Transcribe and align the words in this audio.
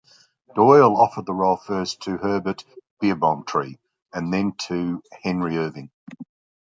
Doyle 0.55 0.97
offered 0.99 1.27
the 1.27 1.33
role 1.35 1.57
first 1.57 2.01
to 2.01 2.17
Herbert 2.17 2.65
Beerbohm 3.03 3.45
Tree 3.45 3.77
and 4.11 4.33
then 4.33 4.53
to 4.61 5.03
Henry 5.21 5.57
Irving. 5.59 5.91